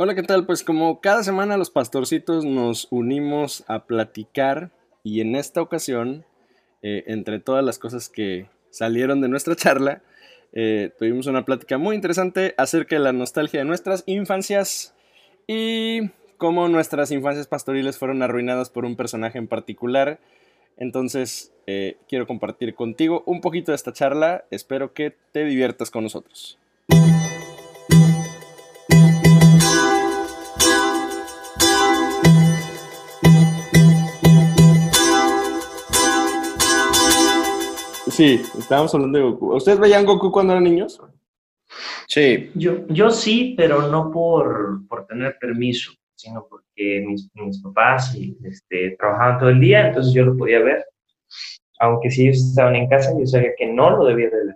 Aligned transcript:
Hola, 0.00 0.14
¿qué 0.14 0.22
tal? 0.22 0.46
Pues 0.46 0.62
como 0.62 1.00
cada 1.00 1.24
semana 1.24 1.56
los 1.56 1.70
pastorcitos 1.70 2.44
nos 2.44 2.86
unimos 2.92 3.64
a 3.66 3.84
platicar 3.84 4.70
y 5.02 5.20
en 5.20 5.34
esta 5.34 5.60
ocasión, 5.60 6.24
eh, 6.82 7.02
entre 7.08 7.40
todas 7.40 7.64
las 7.64 7.80
cosas 7.80 8.08
que 8.08 8.46
salieron 8.70 9.20
de 9.20 9.26
nuestra 9.26 9.56
charla, 9.56 10.02
eh, 10.52 10.92
tuvimos 11.00 11.26
una 11.26 11.44
plática 11.44 11.78
muy 11.78 11.96
interesante 11.96 12.54
acerca 12.58 12.94
de 12.94 13.00
la 13.00 13.12
nostalgia 13.12 13.58
de 13.58 13.64
nuestras 13.66 14.04
infancias 14.06 14.94
y 15.48 16.10
cómo 16.36 16.68
nuestras 16.68 17.10
infancias 17.10 17.48
pastoriles 17.48 17.98
fueron 17.98 18.22
arruinadas 18.22 18.70
por 18.70 18.84
un 18.84 18.94
personaje 18.94 19.38
en 19.38 19.48
particular. 19.48 20.20
Entonces, 20.76 21.52
eh, 21.66 21.96
quiero 22.08 22.28
compartir 22.28 22.76
contigo 22.76 23.24
un 23.26 23.40
poquito 23.40 23.72
de 23.72 23.76
esta 23.76 23.92
charla. 23.92 24.44
Espero 24.52 24.92
que 24.92 25.16
te 25.32 25.44
diviertas 25.44 25.90
con 25.90 26.04
nosotros. 26.04 26.56
Sí, 38.10 38.42
estábamos 38.58 38.94
hablando 38.94 39.18
de 39.18 39.24
Goku. 39.24 39.54
¿Ustedes 39.54 39.78
veían 39.78 40.04
Goku 40.06 40.30
cuando 40.30 40.52
eran 40.52 40.64
niños? 40.64 41.00
Sí. 42.06 42.50
Yo, 42.54 42.86
yo 42.88 43.10
sí, 43.10 43.54
pero 43.56 43.88
no 43.88 44.10
por, 44.10 44.86
por 44.88 45.06
tener 45.06 45.36
permiso, 45.38 45.92
sino 46.14 46.46
porque 46.48 47.04
mis, 47.06 47.28
mis 47.34 47.60
papás 47.62 48.16
este, 48.44 48.96
trabajaban 48.98 49.38
todo 49.38 49.50
el 49.50 49.60
día, 49.60 49.88
entonces 49.88 50.12
yo 50.14 50.24
lo 50.24 50.36
podía 50.36 50.60
ver. 50.60 50.84
Aunque 51.80 52.10
si 52.10 52.22
ellos 52.24 52.38
estaban 52.38 52.74
en 52.76 52.88
casa, 52.88 53.12
yo 53.18 53.26
sabía 53.26 53.50
que 53.56 53.66
no 53.66 53.90
lo 53.90 54.04
debía 54.06 54.30
de 54.30 54.46
ver. 54.46 54.54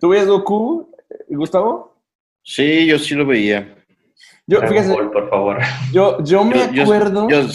¿Tú 0.00 0.08
veías 0.10 0.26
Goku, 0.26 0.90
Gustavo? 1.28 1.94
Sí, 2.42 2.86
yo 2.86 2.98
sí 2.98 3.14
lo 3.14 3.24
veía. 3.24 3.76
Yo, 4.46 4.58
Dragon 4.58 4.68
fíjese, 4.76 4.92
Ball, 4.92 5.10
por 5.10 5.30
favor. 5.30 5.58
yo, 5.92 6.22
yo 6.22 6.44
me 6.44 6.56
Yo- 6.58 6.72
yo- 6.72 6.82
acuerdo. 6.82 7.28
yo- 7.30 7.46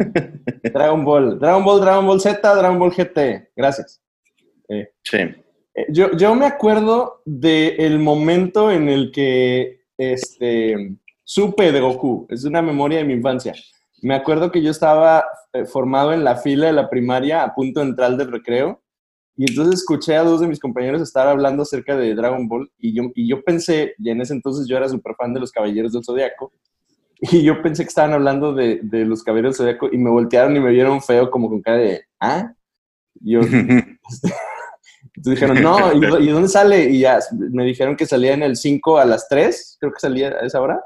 Dragon 0.72 1.04
Ball, 1.04 1.38
Dragon 1.38 1.64
Ball, 1.64 1.80
Dragon 1.80 2.06
Ball 2.06 2.20
Z, 2.20 2.54
Dragon 2.54 2.78
Ball 2.78 2.92
GT. 2.92 3.50
Gracias. 3.56 4.00
sí. 5.02 5.18
Eh, 5.18 5.86
Yo, 5.90 6.10
yo 6.16 6.34
me 6.34 6.46
acuerdo 6.46 7.22
del 7.24 7.98
momento 7.98 8.70
en 8.70 8.88
el 8.88 9.12
que 9.12 9.82
este, 9.96 10.96
supe 11.24 11.72
de 11.72 11.80
Goku. 11.80 12.26
Es 12.28 12.44
una 12.44 12.62
memoria 12.62 12.98
de 12.98 13.04
mi 13.04 13.14
infancia. 13.14 13.54
Me 14.02 14.14
acuerdo 14.14 14.50
que 14.50 14.62
yo 14.62 14.70
estaba 14.70 15.24
eh, 15.52 15.64
formado 15.64 16.12
en 16.12 16.24
la 16.24 16.36
fila 16.36 16.66
de 16.66 16.72
la 16.72 16.88
primaria 16.88 17.42
a 17.42 17.54
punto 17.54 17.80
de 17.80 17.86
entrar 17.86 18.16
del 18.16 18.32
recreo 18.32 18.82
y 19.36 19.48
entonces 19.48 19.80
escuché 19.80 20.16
a 20.16 20.22
dos 20.22 20.40
de 20.40 20.48
mis 20.48 20.60
compañeros 20.60 21.00
estar 21.00 21.26
hablando 21.26 21.62
acerca 21.62 21.96
de 21.96 22.14
Dragon 22.14 22.46
Ball 22.46 22.70
y 22.78 22.94
yo, 22.94 23.04
y 23.14 23.26
yo 23.26 23.42
pensé, 23.42 23.94
y 23.96 24.10
en 24.10 24.20
ese 24.20 24.34
entonces 24.34 24.66
yo 24.68 24.76
era 24.76 24.88
súper 24.88 25.14
fan 25.14 25.32
de 25.32 25.40
los 25.40 25.50
Caballeros 25.50 25.92
del 25.92 26.04
Zodiaco, 26.04 26.52
y 27.32 27.42
yo 27.42 27.62
pensé 27.62 27.82
que 27.84 27.88
estaban 27.88 28.12
hablando 28.12 28.54
de, 28.54 28.80
de 28.82 29.04
los 29.04 29.22
Caballeros 29.22 29.56
Zodiaco 29.56 29.88
y 29.92 29.98
me 29.98 30.10
voltearon 30.10 30.56
y 30.56 30.60
me 30.60 30.70
vieron 30.70 31.02
feo 31.02 31.30
como 31.30 31.48
con 31.48 31.60
cara 31.60 31.78
de, 31.78 32.04
¿ah? 32.20 32.52
Y 33.20 33.32
yo, 33.32 33.40
entonces 33.42 33.90
dijeron, 35.24 35.62
no, 35.62 35.92
¿y, 35.92 36.24
y 36.24 36.28
dónde 36.28 36.48
sale? 36.48 36.84
Y 36.84 37.00
ya 37.00 37.18
me 37.32 37.64
dijeron 37.64 37.96
que 37.96 38.06
salía 38.06 38.34
en 38.34 38.42
el 38.42 38.56
5 38.56 38.98
a 38.98 39.04
las 39.04 39.28
3, 39.28 39.76
creo 39.80 39.92
que 39.92 40.00
salía 40.00 40.28
a 40.28 40.46
esa 40.46 40.60
hora. 40.60 40.80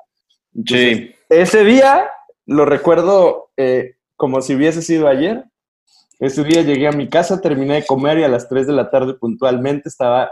Entonces, 0.55 0.99
Sí. 0.99 1.15
Ese 1.29 1.65
día 1.65 2.09
lo 2.47 2.65
recuerdo 2.65 3.51
eh, 3.57 3.97
como 4.17 4.41
si 4.41 4.55
hubiese 4.55 4.83
sido 4.83 5.09
ayer. 5.09 5.45
Ese 6.21 6.45
día 6.45 6.63
llegué 6.63 6.87
a 6.87 6.93
mi 6.93 7.09
casa, 7.09 7.41
terminé 7.41 7.75
de 7.75 7.87
comer 7.87 8.19
y 8.19 8.25
a 8.25 8.29
las 8.29 8.49
3 8.49 8.67
de 8.67 8.73
la 8.73 8.91
tarde 8.91 9.15
puntualmente 9.15 9.89
estaba 9.89 10.31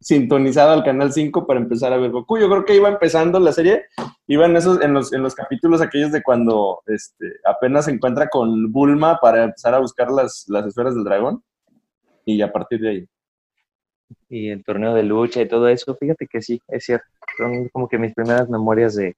sintonizado 0.00 0.72
al 0.72 0.84
canal 0.84 1.12
5 1.12 1.46
para 1.46 1.60
empezar 1.60 1.92
a 1.92 1.96
ver 1.96 2.10
Goku. 2.10 2.38
Yo 2.38 2.48
creo 2.48 2.64
que 2.64 2.76
iba 2.76 2.88
empezando 2.88 3.40
la 3.40 3.52
serie, 3.52 3.86
iba 4.26 4.46
en, 4.46 4.56
esos, 4.56 4.80
en, 4.80 4.92
los, 4.92 5.12
en 5.12 5.22
los 5.22 5.34
capítulos 5.34 5.80
aquellos 5.80 6.12
de 6.12 6.22
cuando 6.22 6.80
este, 6.86 7.26
apenas 7.44 7.86
se 7.86 7.92
encuentra 7.92 8.28
con 8.28 8.70
Bulma 8.72 9.18
para 9.20 9.44
empezar 9.44 9.74
a 9.74 9.80
buscar 9.80 10.10
las, 10.10 10.44
las 10.48 10.66
esferas 10.66 10.94
del 10.94 11.04
dragón. 11.04 11.42
Y 12.24 12.42
a 12.42 12.52
partir 12.52 12.80
de 12.80 12.88
ahí. 12.90 13.06
Y 14.28 14.50
el 14.50 14.62
torneo 14.62 14.94
de 14.94 15.02
lucha 15.02 15.40
y 15.40 15.48
todo 15.48 15.68
eso, 15.68 15.94
fíjate 15.96 16.26
que 16.26 16.42
sí, 16.42 16.60
es 16.68 16.84
cierto. 16.84 17.06
Son 17.36 17.68
como 17.70 17.88
que 17.88 17.98
mis 17.98 18.14
primeras 18.14 18.48
memorias 18.48 18.94
de, 18.94 19.16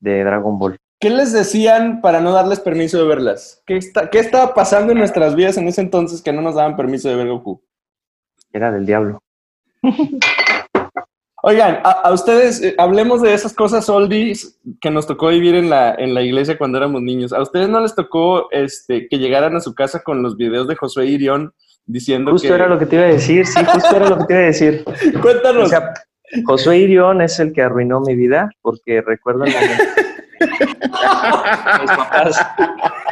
de 0.00 0.24
Dragon 0.24 0.58
Ball. 0.58 0.78
¿Qué 0.98 1.10
les 1.10 1.32
decían 1.32 2.00
para 2.00 2.20
no 2.20 2.32
darles 2.32 2.60
permiso 2.60 2.98
de 2.98 3.06
verlas? 3.06 3.62
¿Qué, 3.66 3.76
está, 3.76 4.08
¿Qué 4.10 4.18
estaba 4.18 4.54
pasando 4.54 4.92
en 4.92 4.98
nuestras 4.98 5.34
vidas 5.34 5.56
en 5.58 5.68
ese 5.68 5.82
entonces 5.82 6.22
que 6.22 6.32
no 6.32 6.40
nos 6.40 6.54
daban 6.54 6.76
permiso 6.76 7.08
de 7.08 7.16
ver 7.16 7.28
Goku? 7.28 7.62
Era 8.52 8.70
del 8.70 8.86
diablo. 8.86 9.22
Oigan, 11.42 11.78
a, 11.84 11.90
a 11.90 12.12
ustedes, 12.12 12.60
eh, 12.62 12.74
hablemos 12.76 13.22
de 13.22 13.32
esas 13.32 13.52
cosas 13.52 13.88
oldies 13.88 14.58
que 14.80 14.90
nos 14.90 15.06
tocó 15.06 15.28
vivir 15.28 15.54
en 15.54 15.70
la, 15.70 15.94
en 15.94 16.12
la 16.12 16.22
iglesia 16.22 16.58
cuando 16.58 16.78
éramos 16.78 17.02
niños. 17.02 17.32
¿A 17.32 17.40
ustedes 17.40 17.68
no 17.68 17.80
les 17.80 17.94
tocó 17.94 18.50
este, 18.50 19.06
que 19.08 19.18
llegaran 19.18 19.54
a 19.54 19.60
su 19.60 19.74
casa 19.74 20.02
con 20.02 20.22
los 20.22 20.36
videos 20.36 20.66
de 20.66 20.74
Josué 20.74 21.06
Irión 21.06 21.52
diciendo 21.84 22.32
Justo 22.32 22.48
que... 22.48 22.54
era 22.54 22.66
lo 22.66 22.78
que 22.78 22.86
te 22.86 22.96
iba 22.96 23.04
a 23.04 23.08
decir, 23.08 23.46
sí, 23.46 23.60
justo 23.64 23.94
era 23.94 24.08
lo 24.08 24.18
que 24.18 24.24
te 24.24 24.32
iba 24.32 24.42
a 24.42 24.46
decir. 24.46 24.84
Cuéntanos. 25.22 25.64
O 25.64 25.68
sea, 25.68 25.92
Josué 26.46 26.78
Irión 26.78 27.22
es 27.22 27.38
el 27.38 27.52
que 27.52 27.62
arruinó 27.62 28.00
mi 28.00 28.16
vida, 28.16 28.50
porque 28.62 29.00
recuerdo 29.02 29.44
el 29.44 29.52
momento. 29.52 29.84
Mis 31.80 31.90
papás 31.92 32.40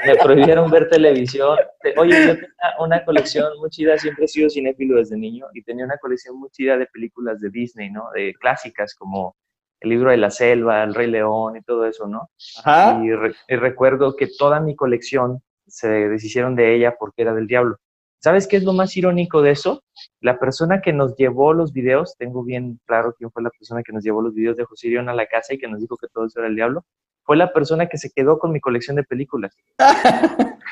me 0.06 0.16
prohibieron 0.16 0.70
ver 0.70 0.88
televisión. 0.88 1.58
Te- 1.80 1.94
Oye, 1.98 2.12
yo 2.26 2.34
tenía 2.34 2.48
una 2.80 3.04
colección 3.04 3.58
muy 3.58 3.70
chida, 3.70 3.96
siempre 3.98 4.24
he 4.24 4.28
sido 4.28 4.48
cinéfilo 4.50 4.96
desde 4.96 5.16
niño, 5.16 5.46
y 5.54 5.62
tenía 5.62 5.84
una 5.84 5.98
colección 5.98 6.38
muy 6.38 6.50
chida 6.50 6.76
de 6.76 6.86
películas 6.86 7.40
de 7.40 7.50
Disney, 7.50 7.90
¿no? 7.90 8.10
De 8.14 8.34
clásicas 8.40 8.94
como 8.94 9.36
El 9.80 9.90
libro 9.90 10.10
de 10.10 10.16
la 10.16 10.30
selva, 10.30 10.82
El 10.82 10.94
Rey 10.94 11.08
León 11.10 11.56
y 11.56 11.62
todo 11.62 11.84
eso, 11.86 12.06
¿no? 12.06 12.30
Ajá. 12.64 13.00
Y, 13.04 13.12
re- 13.12 13.34
y 13.48 13.56
recuerdo 13.56 14.16
que 14.16 14.28
toda 14.38 14.60
mi 14.60 14.74
colección 14.76 15.42
se 15.66 15.88
deshicieron 15.88 16.56
de 16.56 16.74
ella 16.74 16.94
porque 16.98 17.22
era 17.22 17.34
del 17.34 17.46
diablo. 17.46 17.76
¿Sabes 18.22 18.46
qué 18.46 18.56
es 18.56 18.64
lo 18.64 18.72
más 18.72 18.96
irónico 18.96 19.42
de 19.42 19.50
eso? 19.50 19.82
La 20.20 20.38
persona 20.38 20.80
que 20.80 20.94
nos 20.94 21.14
llevó 21.16 21.52
los 21.52 21.74
videos, 21.74 22.16
tengo 22.16 22.42
bien 22.42 22.80
claro 22.86 23.14
quién 23.18 23.30
fue 23.30 23.42
la 23.42 23.50
persona 23.50 23.82
que 23.82 23.92
nos 23.92 24.02
llevó 24.02 24.22
los 24.22 24.34
videos 24.34 24.56
de 24.56 24.64
José 24.64 24.86
Irión 24.88 25.10
a 25.10 25.14
la 25.14 25.26
casa 25.26 25.52
y 25.52 25.58
que 25.58 25.68
nos 25.68 25.80
dijo 25.80 25.98
que 25.98 26.06
todo 26.08 26.24
eso 26.24 26.38
era 26.40 26.48
el 26.48 26.56
diablo, 26.56 26.86
fue 27.24 27.36
la 27.36 27.52
persona 27.52 27.86
que 27.86 27.98
se 27.98 28.10
quedó 28.10 28.38
con 28.38 28.52
mi 28.52 28.60
colección 28.60 28.96
de 28.96 29.04
películas. 29.04 29.56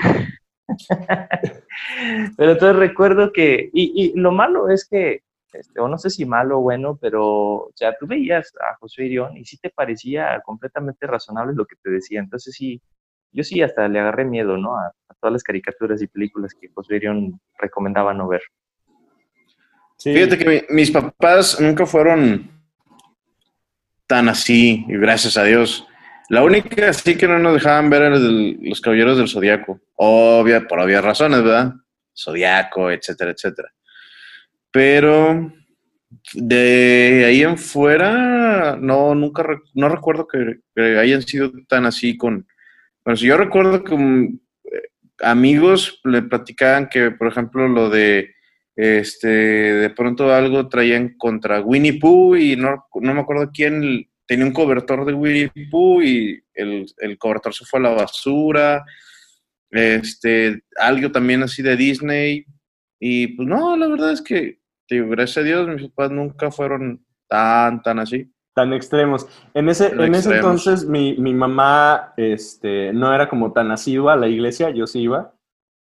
pero 2.36 2.52
entonces 2.52 2.76
recuerdo 2.76 3.32
que, 3.32 3.70
y, 3.72 3.92
y 3.94 4.12
lo 4.18 4.32
malo 4.32 4.68
es 4.70 4.86
que, 4.88 5.22
este, 5.52 5.80
o 5.80 5.88
no 5.88 5.98
sé 5.98 6.10
si 6.10 6.24
malo 6.24 6.58
o 6.58 6.62
bueno, 6.62 6.98
pero, 7.00 7.24
o 7.26 7.70
sea, 7.74 7.94
tú 7.98 8.06
veías 8.06 8.52
a 8.60 8.76
José 8.76 9.04
Irión 9.04 9.36
y 9.36 9.44
sí 9.44 9.58
te 9.58 9.70
parecía 9.70 10.40
completamente 10.44 11.06
razonable 11.06 11.54
lo 11.54 11.66
que 11.66 11.76
te 11.82 11.90
decía. 11.90 12.20
Entonces 12.20 12.54
sí, 12.54 12.80
yo 13.32 13.44
sí 13.44 13.60
hasta 13.62 13.88
le 13.88 14.00
agarré 14.00 14.24
miedo, 14.24 14.56
¿no? 14.56 14.76
A, 14.76 14.86
a 14.86 15.14
todas 15.20 15.32
las 15.32 15.42
caricaturas 15.42 16.00
y 16.02 16.06
películas 16.06 16.54
que 16.58 16.69
José 16.69 16.96
Irión 16.96 17.40
recomendaba 17.58 18.14
no 18.14 18.28
ver. 18.28 18.42
Sí. 19.98 20.12
Fíjate 20.14 20.38
que 20.38 20.44
mi- 20.69 20.74
mis 20.76 20.90
papás 20.90 21.60
nunca 21.60 21.86
fueron 21.86 22.50
tan 24.06 24.28
así, 24.28 24.84
y 24.88 24.96
gracias 24.98 25.36
a 25.36 25.44
Dios. 25.44 25.86
La 26.32 26.43
única 26.43 26.88
así 26.88 27.15
que 27.15 27.28
no 27.28 27.38
nos 27.38 27.53
dejaban 27.53 27.91
ver 27.91 28.00
era 28.00 28.16
los 28.16 28.81
caballeros 28.81 29.19
del 29.19 29.28
Zodiaco. 29.28 29.82
Obvia, 29.97 30.66
por 30.66 30.81
obvias 30.81 31.04
razones, 31.04 31.43
¿verdad? 31.43 31.75
Zodiaco, 32.19 32.91
etcétera, 32.91 33.32
etcétera. 33.32 33.70
Pero 34.70 35.53
de 36.32 37.25
ahí 37.26 37.43
en 37.43 37.59
fuera, 37.59 38.78
no, 38.81 39.15
nunca, 39.15 39.44
no 39.75 39.91
recuerdo 39.91 40.26
que, 40.26 40.60
que 40.75 40.98
hayan 40.98 41.20
sido 41.20 41.53
tan 41.69 41.84
así 41.84 42.16
con... 42.16 42.47
Bueno, 43.04 43.19
si 43.19 43.26
yo 43.26 43.37
recuerdo 43.37 43.85
que 43.85 43.94
mm, 43.94 44.38
eh, 44.73 44.82
amigos 45.20 46.00
le 46.02 46.23
platicaban 46.23 46.88
que, 46.88 47.11
por 47.11 47.28
ejemplo, 47.28 47.69
lo 47.69 47.90
de 47.90 48.35
este, 48.75 49.28
de 49.28 49.90
pronto 49.90 50.32
algo 50.32 50.67
traían 50.70 51.14
contra 51.19 51.61
Winnie 51.61 52.00
Pooh 52.00 52.37
y 52.37 52.56
no, 52.56 52.87
no 53.02 53.12
me 53.12 53.20
acuerdo 53.20 53.50
quién 53.52 54.08
tenía 54.32 54.46
un 54.46 54.52
cobertor 54.55 55.05
de 55.05 55.12
Winnie 55.12 55.50
Pooh 55.70 56.00
y 56.00 56.43
el, 56.55 56.87
el 56.96 57.19
cobertor 57.19 57.52
se 57.52 57.67
fue 57.67 57.81
a 57.81 57.82
la 57.82 57.90
basura. 57.90 58.82
Este, 59.70 60.62
algo 60.79 61.12
también 61.12 61.43
así 61.43 61.62
de 61.62 61.76
Disney. 61.76 62.46
Y 62.99 63.29
pues 63.37 63.46
no, 63.46 63.76
la 63.76 63.88
verdad 63.88 64.11
es 64.11 64.23
que, 64.23 64.58
digo, 64.88 65.08
gracias 65.11 65.37
a 65.37 65.43
Dios, 65.43 65.69
mis 65.69 65.90
papás 65.90 66.12
nunca 66.12 66.50
fueron 66.50 67.05
tan, 67.29 67.82
tan 67.82 67.99
así. 67.99 68.32
Tan 68.55 68.73
extremos. 68.73 69.26
En 69.52 69.69
ese, 69.69 69.90
Tan 69.90 70.00
en 70.00 70.14
ese 70.14 70.35
entonces 70.35 70.87
mi, 70.87 71.14
mi 71.19 71.35
mamá 71.35 72.14
este, 72.17 72.94
no 72.94 73.14
era 73.14 73.28
como 73.28 73.52
tan 73.52 73.70
asidua 73.70 74.14
a 74.14 74.17
la 74.17 74.28
iglesia, 74.28 74.70
yo 74.70 74.87
sí 74.87 75.00
iba. 75.00 75.35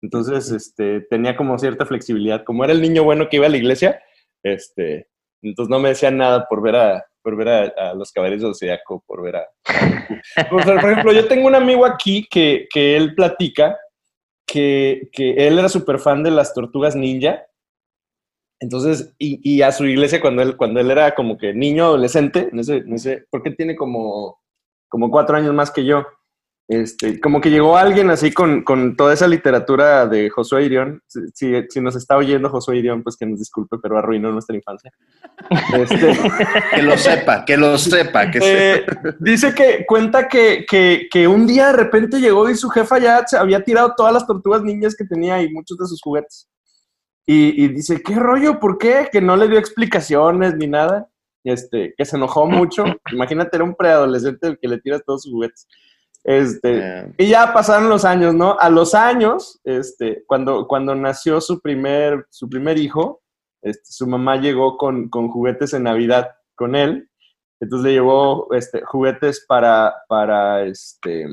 Entonces 0.02 0.50
este, 0.50 1.02
tenía 1.02 1.36
como 1.36 1.56
cierta 1.56 1.86
flexibilidad. 1.86 2.42
Como 2.42 2.64
era 2.64 2.72
el 2.72 2.82
niño 2.82 3.04
bueno 3.04 3.28
que 3.28 3.36
iba 3.36 3.46
a 3.46 3.50
la 3.50 3.58
iglesia, 3.58 4.02
este, 4.42 5.06
entonces 5.40 5.70
no 5.70 5.78
me 5.78 5.90
decían 5.90 6.16
nada 6.16 6.48
por 6.48 6.60
ver 6.62 6.74
a, 6.74 7.09
por 7.22 7.36
ver 7.36 7.48
a, 7.48 7.90
a 7.90 7.94
los 7.94 8.12
caballeros 8.12 8.42
del 8.42 8.54
Zodiaco, 8.54 9.02
por 9.06 9.22
ver 9.22 9.36
a... 9.36 9.48
por, 10.50 10.64
por 10.64 10.90
ejemplo, 10.90 11.12
yo 11.12 11.28
tengo 11.28 11.46
un 11.46 11.54
amigo 11.54 11.84
aquí 11.84 12.26
que, 12.30 12.66
que 12.72 12.96
él 12.96 13.14
platica 13.14 13.76
que, 14.46 15.08
que 15.12 15.46
él 15.46 15.58
era 15.58 15.68
súper 15.68 15.98
fan 15.98 16.22
de 16.22 16.30
las 16.30 16.52
tortugas 16.52 16.96
ninja 16.96 17.46
Entonces, 18.58 19.14
y, 19.18 19.40
y, 19.42 19.62
a 19.62 19.72
su 19.72 19.86
iglesia 19.86 20.20
cuando 20.20 20.42
él, 20.42 20.56
cuando 20.56 20.80
él 20.80 20.90
era 20.90 21.14
como 21.14 21.38
que 21.38 21.54
niño, 21.54 21.84
adolescente, 21.84 22.50
no 22.52 22.64
sé, 22.64 22.82
no 22.84 22.98
sé, 22.98 23.26
porque 23.30 23.52
tiene 23.52 23.76
como, 23.76 24.40
como 24.88 25.10
cuatro 25.10 25.36
años 25.36 25.54
más 25.54 25.70
que 25.70 25.84
yo. 25.84 26.04
Este, 26.70 27.18
como 27.18 27.40
que 27.40 27.50
llegó 27.50 27.76
alguien 27.76 28.10
así 28.10 28.30
con, 28.30 28.62
con 28.62 28.94
toda 28.94 29.12
esa 29.12 29.26
literatura 29.26 30.06
de 30.06 30.30
Josué 30.30 30.66
Irión. 30.66 31.02
Si, 31.34 31.52
si, 31.68 31.80
nos 31.80 31.96
está 31.96 32.16
oyendo 32.16 32.48
Josué 32.48 32.76
Irión, 32.76 33.02
pues 33.02 33.16
que 33.16 33.26
nos 33.26 33.40
disculpe, 33.40 33.76
pero 33.82 33.98
arruinó 33.98 34.30
nuestra 34.30 34.54
infancia. 34.54 34.92
Este, 35.76 36.16
que 36.76 36.82
lo 36.82 36.96
sepa, 36.96 37.44
que 37.44 37.56
lo 37.56 37.76
sepa. 37.76 38.30
Que 38.30 38.38
eh, 38.40 38.86
Dice 39.18 39.52
que 39.52 39.84
cuenta 39.84 40.28
que, 40.28 40.64
que, 40.64 41.08
que, 41.10 41.26
un 41.26 41.44
día 41.44 41.66
de 41.66 41.72
repente 41.72 42.20
llegó 42.20 42.48
y 42.48 42.54
su 42.54 42.70
jefa 42.70 43.00
ya 43.00 43.26
se 43.26 43.36
había 43.36 43.64
tirado 43.64 43.94
todas 43.96 44.14
las 44.14 44.24
tortugas 44.24 44.62
niñas 44.62 44.94
que 44.94 45.04
tenía 45.04 45.42
y 45.42 45.50
muchos 45.50 45.76
de 45.76 45.86
sus 45.88 46.00
juguetes. 46.00 46.48
Y, 47.26 47.64
y 47.64 47.66
dice, 47.66 48.00
¿qué 48.00 48.14
rollo? 48.14 48.60
¿Por 48.60 48.78
qué? 48.78 49.08
Que 49.10 49.20
no 49.20 49.36
le 49.36 49.48
dio 49.48 49.58
explicaciones 49.58 50.54
ni 50.54 50.68
nada. 50.68 51.08
Este, 51.42 51.94
que 51.98 52.04
se 52.04 52.16
enojó 52.16 52.46
mucho. 52.46 52.84
Imagínate, 53.10 53.56
era 53.56 53.64
un 53.64 53.74
preadolescente 53.74 54.46
el 54.46 54.58
que 54.60 54.68
le 54.68 54.78
tira 54.78 55.00
todos 55.00 55.24
sus 55.24 55.32
juguetes. 55.32 55.66
Este, 56.24 57.12
y 57.16 57.28
ya 57.28 57.52
pasaron 57.52 57.88
los 57.88 58.04
años, 58.04 58.34
¿no? 58.34 58.56
A 58.58 58.68
los 58.68 58.94
años, 58.94 59.58
este, 59.64 60.22
cuando, 60.26 60.66
cuando 60.66 60.94
nació 60.94 61.40
su 61.40 61.60
primer, 61.60 62.26
su 62.30 62.48
primer 62.48 62.78
hijo, 62.78 63.22
este, 63.62 63.90
su 63.90 64.06
mamá 64.06 64.36
llegó 64.36 64.76
con, 64.76 65.08
con, 65.08 65.28
juguetes 65.28 65.72
en 65.72 65.84
Navidad 65.84 66.30
con 66.54 66.74
él. 66.74 67.08
Entonces 67.58 67.86
le 67.86 67.92
llevó 67.92 68.48
este, 68.52 68.82
juguetes 68.84 69.44
para, 69.46 69.94
para, 70.08 70.64
este, 70.64 71.26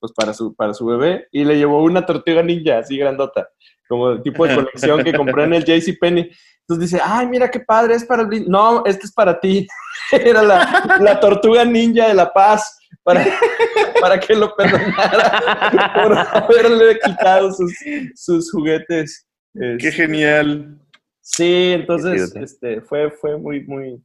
pues 0.00 0.12
para, 0.12 0.34
su, 0.34 0.54
para 0.54 0.74
su 0.74 0.86
bebé 0.86 1.28
y 1.30 1.44
le 1.44 1.56
llevó 1.56 1.82
una 1.82 2.04
tortuga 2.04 2.42
ninja 2.42 2.78
así 2.78 2.98
grandota, 2.98 3.48
como 3.88 4.10
el 4.10 4.22
tipo 4.22 4.46
de 4.46 4.54
colección 4.56 5.02
que 5.04 5.14
compró 5.14 5.44
en 5.44 5.54
el 5.54 5.64
JCPenney. 5.64 6.30
Entonces 6.60 6.90
dice, 6.90 7.02
ay, 7.04 7.26
mira 7.26 7.50
qué 7.50 7.60
padre, 7.60 7.94
es 7.94 8.04
para 8.04 8.22
el... 8.22 8.48
No, 8.48 8.84
este 8.86 9.06
es 9.06 9.12
para 9.12 9.38
ti. 9.38 9.66
Era 10.12 10.42
la, 10.42 10.98
la 11.00 11.20
tortuga 11.20 11.64
ninja 11.64 12.08
de 12.08 12.14
La 12.14 12.32
Paz 12.32 12.78
para, 13.02 13.24
para 14.00 14.20
que 14.20 14.34
lo 14.34 14.54
perdonara 14.54 15.92
por 16.02 16.18
haberle 16.18 16.98
quitado 16.98 17.52
sus, 17.52 17.74
sus 18.14 18.50
juguetes. 18.50 19.26
Qué 19.54 19.76
este, 19.76 19.92
genial. 19.92 20.78
Sí, 21.20 21.72
entonces 21.74 22.34
este, 22.34 22.80
fue, 22.80 23.10
fue 23.10 23.38
muy, 23.38 23.64
muy, 23.64 24.02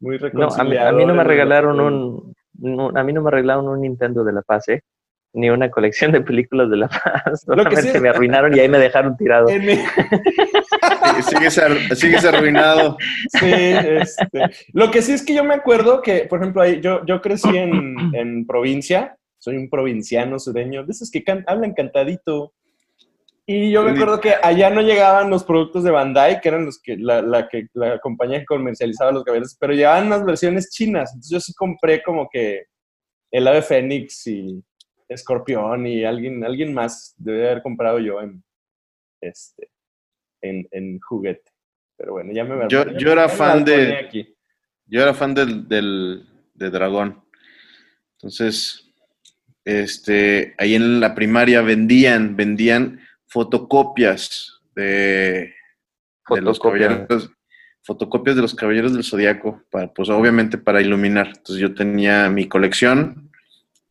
muy 0.00 0.18
no, 0.32 0.48
a, 0.48 0.64
mí, 0.64 0.76
a 0.76 0.92
mí 0.92 1.04
no 1.04 1.14
me 1.14 1.24
regalaron 1.24 1.78
un, 1.78 2.34
a 2.96 3.02
mí 3.02 3.12
no 3.12 3.22
me 3.22 3.30
regalaron 3.30 3.68
un 3.68 3.80
Nintendo 3.82 4.24
de 4.24 4.32
la 4.32 4.42
paz, 4.42 4.68
¿eh? 4.68 4.82
Ni 5.34 5.50
una 5.50 5.70
colección 5.70 6.12
de 6.12 6.20
películas 6.20 6.70
de 6.70 6.76
la 6.76 6.88
paz. 6.88 7.42
Solamente 7.46 8.00
me 8.00 8.08
arruinaron 8.08 8.56
y 8.56 8.60
ahí 8.60 8.68
me 8.68 8.78
dejaron 8.78 9.16
tirado. 9.16 9.46
Sigues, 11.22 11.60
sigues, 11.98 12.24
arruinado. 12.24 12.96
Sí, 13.28 13.50
este. 13.50 14.40
Lo 14.72 14.90
que 14.90 15.02
sí 15.02 15.12
es 15.12 15.24
que 15.24 15.34
yo 15.34 15.44
me 15.44 15.54
acuerdo 15.54 16.02
que, 16.02 16.26
por 16.26 16.40
ejemplo, 16.40 16.66
yo, 16.66 17.04
yo 17.06 17.20
crecí 17.20 17.56
en, 17.56 18.14
en 18.14 18.46
provincia, 18.46 19.16
soy 19.38 19.56
un 19.56 19.68
provinciano 19.68 20.38
sureño, 20.38 20.84
de 20.84 20.92
esos 20.92 21.10
que 21.10 21.24
hablan 21.46 21.74
cantadito. 21.74 22.52
Y 23.44 23.72
yo 23.72 23.82
me 23.82 23.90
acuerdo 23.90 24.20
que 24.20 24.34
allá 24.40 24.70
no 24.70 24.82
llegaban 24.82 25.28
los 25.28 25.42
productos 25.42 25.82
de 25.82 25.90
Bandai, 25.90 26.40
que 26.40 26.48
eran 26.48 26.64
los 26.64 26.80
que 26.80 26.96
la, 26.96 27.20
la 27.20 27.48
que 27.48 27.66
la 27.74 27.98
compañía 27.98 28.38
que 28.38 28.46
comercializaba 28.46 29.10
los 29.10 29.24
caballeros, 29.24 29.56
pero 29.58 29.72
llegaban 29.72 30.06
unas 30.06 30.24
versiones 30.24 30.70
chinas. 30.70 31.10
Entonces 31.10 31.30
yo 31.30 31.40
sí 31.40 31.52
compré 31.54 32.02
como 32.04 32.28
que 32.32 32.66
el 33.32 33.48
ave 33.48 33.62
fénix 33.62 34.26
y 34.28 34.62
escorpión 35.08 35.86
y 35.86 36.04
alguien, 36.04 36.44
alguien 36.44 36.72
más 36.72 37.14
debe 37.18 37.50
haber 37.50 37.62
comprado 37.62 37.98
yo 37.98 38.20
en 38.20 38.44
este 39.20 39.71
en, 40.42 40.68
en 40.70 41.00
juguete. 41.00 41.50
Pero 41.96 42.12
bueno, 42.12 42.32
ya 42.32 42.44
me 42.44 42.68
Yo, 42.68 42.84
yo 42.98 43.12
era 43.12 43.28
fan 43.28 43.64
de. 43.64 44.34
Yo 44.86 45.02
era 45.02 45.14
fan 45.14 45.34
del, 45.34 45.68
del, 45.68 46.26
de 46.54 46.70
Dragón. 46.70 47.22
Entonces, 48.16 48.92
este, 49.64 50.54
ahí 50.58 50.74
en 50.74 51.00
la 51.00 51.14
primaria 51.14 51.62
vendían, 51.62 52.36
vendían 52.36 53.00
fotocopias 53.26 54.60
de, 54.74 55.54
los 56.28 56.58
caballeros, 56.58 57.30
fotocopias 57.82 58.36
de 58.36 58.42
los 58.42 58.54
caballeros 58.54 58.92
del 58.92 59.04
zodiaco, 59.04 59.62
para, 59.70 59.92
pues 59.92 60.08
obviamente 60.08 60.58
para 60.58 60.80
iluminar. 60.80 61.28
Entonces 61.28 61.56
yo 61.56 61.74
tenía 61.74 62.28
mi 62.28 62.48
colección 62.48 63.30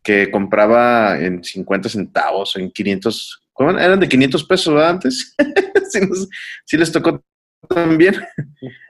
que 0.03 0.31
compraba 0.31 1.19
en 1.19 1.43
50 1.43 1.89
centavos, 1.89 2.55
en 2.55 2.71
500, 2.71 3.43
eran 3.79 3.99
de 3.99 4.09
500 4.09 4.43
pesos 4.43 4.81
antes. 4.81 5.35
si 6.65 6.77
les 6.77 6.91
tocó 6.91 7.23
también 7.69 8.15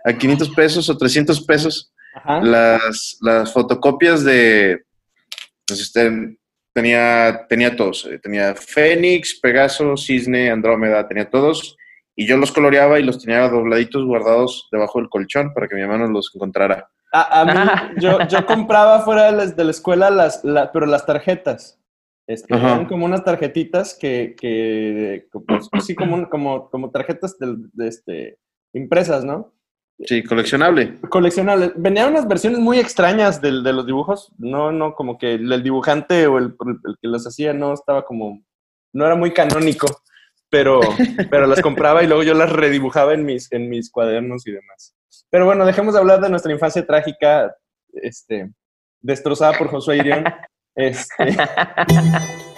a 0.05 0.13
500 0.13 0.49
pesos 0.49 0.89
o 0.89 0.97
300 0.97 1.41
pesos. 1.45 1.93
Las, 2.25 3.17
las 3.21 3.53
fotocopias 3.53 4.25
de, 4.25 4.83
pues, 5.65 5.79
este, 5.79 6.37
tenía, 6.73 7.45
tenía 7.47 7.75
todos, 7.75 8.05
eh, 8.05 8.19
tenía 8.19 8.53
Fénix, 8.55 9.39
Pegaso, 9.39 9.95
Cisne, 9.95 10.51
Andrómeda, 10.51 11.07
tenía 11.07 11.29
todos, 11.29 11.77
y 12.15 12.27
yo 12.27 12.37
los 12.37 12.51
coloreaba 12.51 12.99
y 12.99 13.03
los 13.03 13.23
tenía 13.23 13.47
dobladitos 13.47 14.05
guardados 14.05 14.67
debajo 14.71 14.99
del 14.99 15.09
colchón 15.09 15.53
para 15.53 15.67
que 15.67 15.75
mi 15.75 15.81
hermano 15.81 16.07
los 16.07 16.31
encontrara. 16.35 16.89
A, 17.13 17.45
mí, 17.45 18.01
yo, 18.01 18.25
yo, 18.27 18.45
compraba 18.45 19.01
fuera 19.01 19.31
de 19.31 19.63
la, 19.63 19.71
escuela 19.71 20.09
las, 20.09 20.41
pero 20.71 20.85
las 20.85 21.05
tarjetas. 21.05 21.77
Este, 22.31 22.55
eran 22.55 22.85
como 22.85 23.05
unas 23.05 23.25
tarjetitas 23.25 23.97
que, 23.99 24.35
que 24.39 25.27
pues, 25.45 25.85
sí, 25.85 25.95
como, 25.95 26.29
como, 26.29 26.69
como 26.69 26.89
tarjetas 26.89 27.37
de, 27.37 27.87
este, 27.87 28.37
impresas, 28.73 29.25
¿no? 29.25 29.53
Sí, 29.99 30.23
coleccionable. 30.23 30.95
Coleccionable. 31.09 31.73
Venían 31.75 32.11
unas 32.11 32.27
versiones 32.27 32.59
muy 32.59 32.79
extrañas 32.79 33.41
de, 33.41 33.61
de 33.61 33.73
los 33.73 33.85
dibujos. 33.85 34.31
No, 34.37 34.71
no, 34.71 34.95
como 34.95 35.17
que 35.17 35.33
el, 35.33 35.61
dibujante 35.61 36.25
o 36.27 36.37
el, 36.37 36.55
el, 36.85 36.95
que 37.01 37.07
los 37.07 37.27
hacía 37.27 37.53
no 37.53 37.73
estaba 37.73 38.05
como, 38.05 38.41
no 38.93 39.05
era 39.05 39.15
muy 39.15 39.33
canónico, 39.33 39.87
pero, 40.49 40.79
pero 41.29 41.47
las 41.47 41.61
compraba 41.61 42.01
y 42.01 42.07
luego 42.07 42.23
yo 42.23 42.33
las 42.33 42.51
redibujaba 42.51 43.13
en 43.13 43.25
mis, 43.25 43.51
en 43.51 43.69
mis 43.69 43.91
cuadernos 43.91 44.47
y 44.47 44.51
demás. 44.51 44.95
Pero 45.29 45.45
bueno, 45.45 45.65
dejemos 45.65 45.93
de 45.93 45.99
hablar 45.99 46.21
de 46.21 46.29
nuestra 46.29 46.51
infancia 46.51 46.85
trágica, 46.85 47.53
este, 47.93 48.51
destrozada 49.01 49.57
por 49.57 49.67
Josué 49.67 49.97
Irión. 49.97 50.23
Este. 50.75 51.35